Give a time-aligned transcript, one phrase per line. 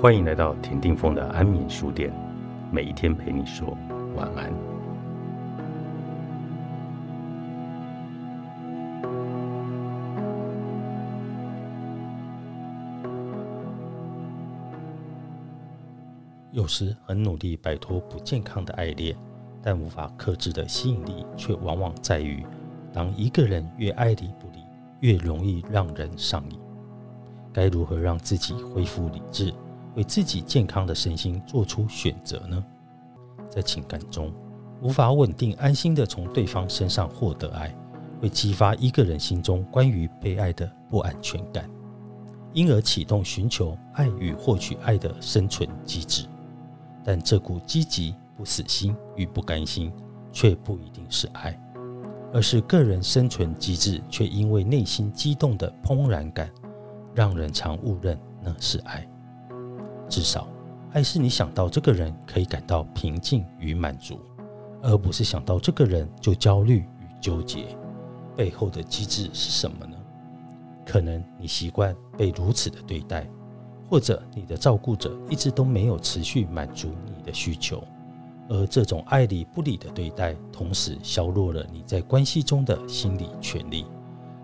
[0.00, 2.10] 欢迎来到田定峰的安眠书店，
[2.72, 3.76] 每一天陪你说
[4.16, 4.50] 晚安。
[16.50, 19.14] 有时很努力摆脱不健康的爱恋，
[19.60, 22.42] 但无法克制的吸引力，却往往在于，
[22.90, 24.64] 当一个人越爱理不理，
[25.00, 26.58] 越容易让人上瘾。
[27.52, 29.52] 该如何让自己恢复理智，
[30.00, 32.64] 为自己健康的身心做出选择呢？
[33.50, 34.32] 在情感中，
[34.80, 37.70] 无法稳定安心的从对方身上获得爱，
[38.18, 41.68] 会激发一个人心中关于被爱的不安全感，
[42.54, 46.24] 因而启动寻求爱与获取爱的生存机制。
[47.04, 49.92] 但这股积极不死心与不甘心，
[50.32, 51.60] 却不一定是爱，
[52.32, 56.50] 而是个人生存机制，却因为内心激动的怦然感。
[57.12, 59.06] 让人常误认那是爱，
[60.10, 60.46] 至少
[60.92, 64.18] 爱是你想到这个人可以感到平静与满足，
[64.82, 67.66] 而不是想到这个人就焦虑与纠结。
[68.36, 69.96] 背后的机制是什么呢？
[70.84, 73.24] 可能你习惯被如此的对待，
[73.88, 77.84] 或者你的照顾者一直都没有持续满足你的需求，
[78.48, 83.86] 而这种爱理不理的对待，同时削弱了你在关系中的心理权利，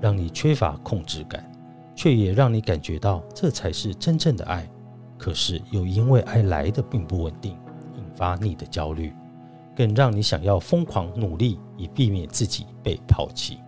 [0.00, 1.44] 让你缺乏控制感。
[1.96, 4.64] 却也让你感觉到这才是真正的爱，
[5.18, 7.58] 可是又因为爱来的并不稳定，
[7.96, 9.12] 引发你的焦虑，
[9.76, 13.58] 更让你想要疯狂努力以避免自己被抛弃。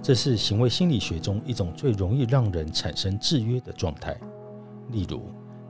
[0.00, 4.16] 这是行为心理学中一种最容易让人产生制约的状态。
[4.90, 5.22] 例如，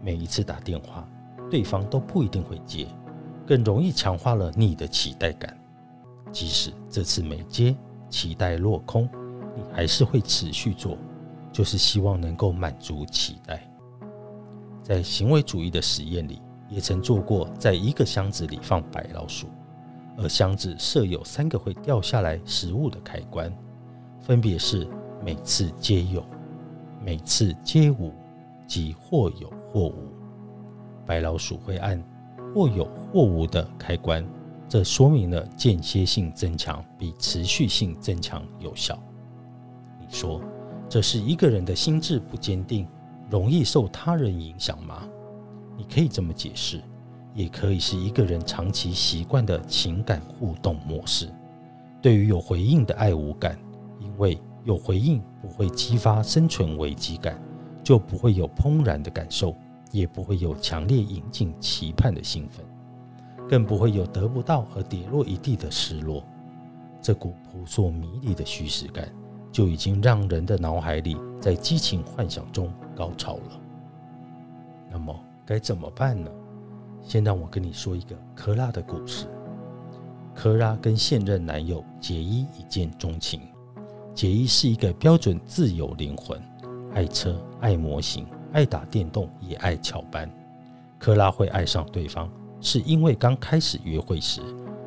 [0.02, 1.08] 每一次打电话，
[1.50, 2.86] 对方都不一定会接，
[3.46, 5.58] 更容易强化了你的期待感。
[6.30, 7.74] 即使这次没接，
[8.10, 9.08] 期待落空，
[9.56, 10.96] 你还是会持续做。
[11.50, 13.67] 就是希望能够满足期待。
[14.88, 16.40] 在行为主义的实验里，
[16.70, 19.46] 也曾做过，在一个箱子里放白老鼠，
[20.16, 23.54] 而箱子设有三个会掉下来食物的开关，
[24.18, 24.88] 分别是
[25.22, 26.24] 每次皆有、
[27.04, 28.14] 每次皆无
[28.66, 30.10] 及或有或无。
[31.04, 32.02] 白老鼠会按
[32.54, 34.26] 或有或无的开关，
[34.70, 38.98] 这说明了间歇性增强比持续性增强有效。
[40.00, 40.40] 你说？
[40.88, 42.88] 这是一个人的心智不坚定，
[43.30, 45.06] 容易受他人影响吗？
[45.76, 46.82] 你可以这么解释，
[47.34, 51.28] 也可以是一个人长期习惯的情感互动模式。
[52.00, 53.58] 对于有回应的爱无感，
[54.00, 57.40] 因为有回应不会激发生存危机感，
[57.84, 59.54] 就不会有怦然的感受，
[59.92, 62.64] 也不会有强烈引颈期盼的兴奋，
[63.48, 66.24] 更不会有得不到而跌落一地的失落。
[67.00, 69.08] 这股扑朔迷离的虚实感。
[69.50, 73.60] 就已经让人的脑海里在激情幻想中高潮了。
[74.90, 75.14] 那么
[75.44, 76.30] 该怎么办呢？
[77.02, 79.26] 先让我跟你说一个科拉的故事。
[80.34, 83.40] 科拉跟现任男友杰伊一见钟情。
[84.14, 86.40] 杰伊是一个标准自由灵魂，
[86.92, 90.30] 爱车、爱模型、爱打电动，也爱翘班。
[90.98, 92.28] 科拉会爱上对方，
[92.60, 94.42] 是因为刚开始约会时，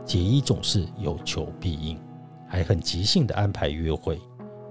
[0.06, 1.98] 杰伊总是有求必应，
[2.48, 4.20] 还很即兴的安排约会。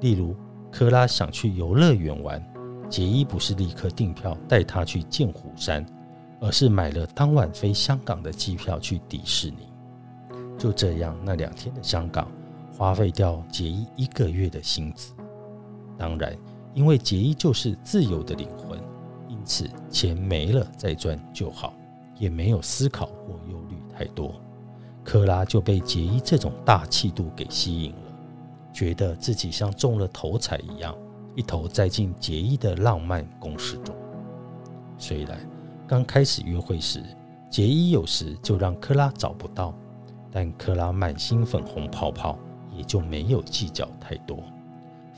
[0.01, 0.35] 例如，
[0.71, 2.43] 科拉想去游乐园玩，
[2.89, 5.85] 杰伊不是立刻订票带他去剑湖山，
[6.41, 9.69] 而是买了当晚飞香港的机票去迪士尼。
[10.59, 12.31] 就这样，那两天的香港
[12.77, 15.13] 花费掉杰伊一个月的薪资。
[15.99, 16.37] 当然，
[16.75, 18.79] 因为杰伊就是自由的灵魂，
[19.29, 21.75] 因此钱没了再赚就好，
[22.19, 24.35] 也没有思考或忧虑太多。
[25.05, 28.10] 科拉就被杰伊这种大气度给吸引了。
[28.73, 30.97] 觉得自己像中了头彩一样，
[31.35, 33.95] 一头栽进杰伊的浪漫攻势中。
[34.97, 35.39] 虽然
[35.87, 37.03] 刚开始约会时，
[37.51, 39.75] 杰伊有时就让克拉找不到，
[40.31, 42.39] 但克拉满心粉红泡泡，
[42.73, 44.39] 也就没有计较太多。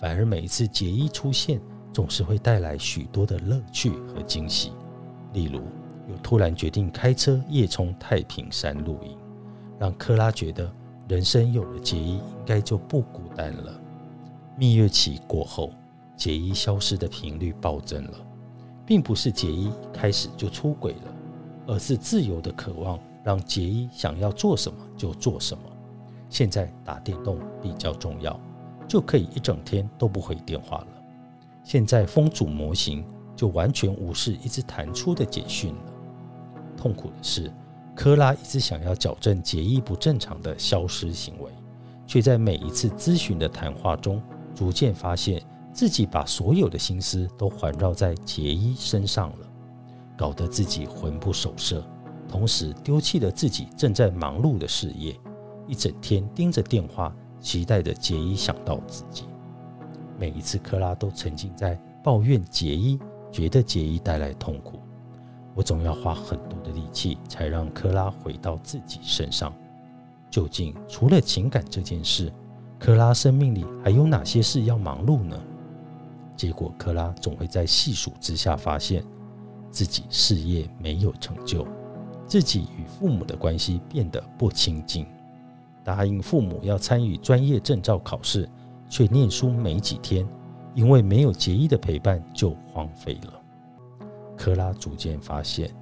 [0.00, 1.60] 反而每一次杰伊出现，
[1.92, 4.72] 总是会带来许多的乐趣和惊喜。
[5.32, 5.60] 例如，
[6.08, 9.16] 有突然决定开车夜冲太平山露营，
[9.78, 10.72] 让克拉觉得。
[11.12, 13.78] 人生有了杰伊，应该就不孤单了。
[14.56, 15.70] 蜜月期过后，
[16.16, 18.12] 杰伊消失的频率暴增了，
[18.86, 21.14] 并不是杰伊开始就出轨了，
[21.66, 25.62] 而是自由的渴望让杰伊想要做什么就做什么。
[26.30, 28.40] 现在打电动比较重要，
[28.88, 30.86] 就可以一整天都不回电话了。
[31.62, 33.04] 现在封组模型
[33.36, 35.92] 就完全无视一直弹出的简讯了。
[36.74, 37.52] 痛苦的是。
[37.94, 41.50] 科拉一直想要矫正杰伊不正常的消失行为，
[42.06, 44.20] 却在每一次咨询的谈话中，
[44.54, 45.42] 逐渐发现
[45.72, 49.46] 自己把所有的心思都环绕在杰伊身上了，
[50.16, 51.84] 搞得自己魂不守舍，
[52.28, 55.14] 同时丢弃了自己正在忙碌的事业，
[55.66, 59.24] 一整天盯着电话，期待着杰伊想到自己。
[60.18, 62.98] 每一次，克拉都沉浸在抱怨杰伊，
[63.30, 64.81] 觉得杰伊带来痛苦。
[65.54, 69.52] 我总要花很多的力气，才让克拉回到自己身上。
[70.30, 72.32] 究竟除了情感这件事，
[72.78, 75.38] 克拉生命里还有哪些事要忙碌呢？
[76.34, 79.04] 结果，克拉总会在细数之下发现，
[79.70, 81.66] 自己事业没有成就，
[82.26, 85.06] 自己与父母的关系变得不亲近。
[85.84, 88.48] 答应父母要参与专业证照考试，
[88.88, 90.26] 却念书没几天，
[90.74, 93.41] 因为没有结衣的陪伴就荒废了。
[94.36, 95.74] 克拉逐渐发现，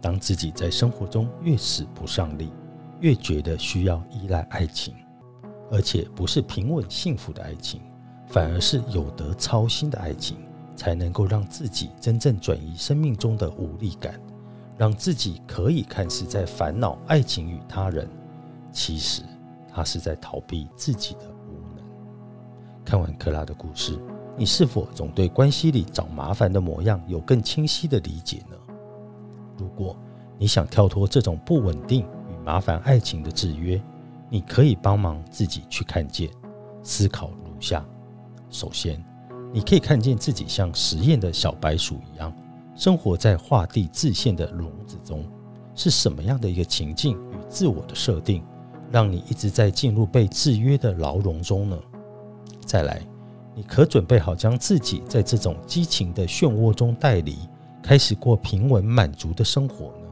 [0.00, 2.52] 当自己在生活中越使不上力。
[3.00, 4.94] 越觉得需要依赖爱情，
[5.70, 7.80] 而且不是平稳幸福的爱情，
[8.26, 10.36] 反而是有得操心的爱情，
[10.76, 14.20] 才能够让自己真正转移生命中的无力感，
[14.76, 18.06] 让自己可以看似在烦恼爱情与他人，
[18.70, 19.22] 其实
[19.66, 21.82] 他是在逃避自己的无能。
[22.84, 23.98] 看完克拉的故事，
[24.36, 28.56] 你是否总对关系里找麻烦的模样有更清晰的理解呢？
[29.58, 29.96] 如果
[30.38, 33.80] 你想跳脱这种不稳定与，麻烦爱情的制约，
[34.30, 36.30] 你可以帮忙自己去看见、
[36.82, 37.84] 思考如下：
[38.48, 39.04] 首先，
[39.52, 42.32] 你可以看见自己像实验的小白鼠一样，
[42.74, 45.24] 生活在画地自限的笼子中。
[45.74, 48.42] 是什么样的一个情境与自我的设定，
[48.90, 51.78] 让你一直在进入被制约的牢笼中呢？
[52.66, 53.00] 再来，
[53.54, 57.36] 你可准备好将自己在这种激情的漩涡中带离，
[57.82, 60.06] 开始过平稳满足的生活呢？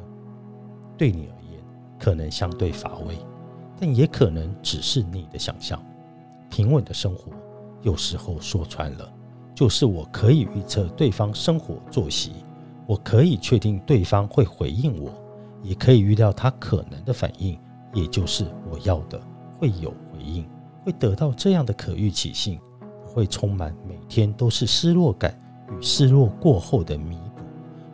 [0.97, 1.63] 对你而言
[1.99, 3.17] 可能相对乏味，
[3.79, 5.81] 但也可能只是你的想象。
[6.51, 7.31] 平稳的生活，
[7.83, 9.13] 有时候说穿了，
[9.55, 12.33] 就是我可以预测对方生活作息，
[12.87, 15.13] 我可以确定对方会回应我，
[15.63, 17.59] 也可以预料他可能的反应，
[17.93, 19.21] 也就是我要的
[19.59, 20.45] 会有回应，
[20.85, 22.59] 会得到这样的可预期性，
[23.19, 25.39] 会充满每天都是失落感
[25.71, 27.43] 与失落过后的弥补，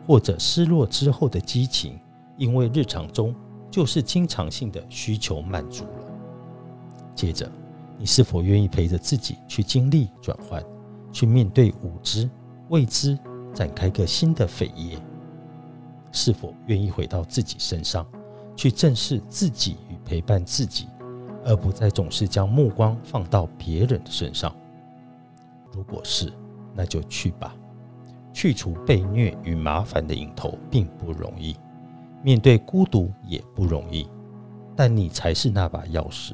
[0.05, 1.99] 或者失落之后的激情，
[2.37, 3.33] 因为日常中。
[3.71, 6.05] 就是经常性的需求满足了。
[7.13, 7.51] 接着，
[7.97, 10.63] 你是否愿意陪着自己去经历转换，
[11.11, 12.29] 去面对无知、
[12.69, 13.19] 未知，
[13.53, 14.97] 展开个新的扉页？
[16.13, 18.07] 是否愿意回到自己身上，
[18.55, 20.87] 去正视自己与陪伴自己，
[21.43, 24.55] 而不再总是将目光放到别人的身上？
[25.87, 26.31] 如果是，
[26.73, 27.55] 那就去吧。
[28.33, 31.55] 去除被虐与麻烦的影头并不容易。
[32.21, 34.09] 面对孤独也不容易，
[34.75, 36.33] 但你才是那把钥匙，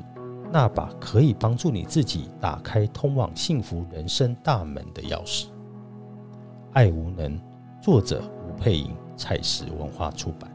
[0.52, 5.48] 那把可以帮助你自己打开通往幸福人生大门的钥匙。
[6.72, 7.40] 爱无能，
[7.82, 10.50] 作者吴佩莹，彩石文化出版。